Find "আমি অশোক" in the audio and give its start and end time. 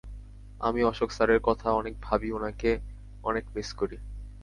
0.61-1.09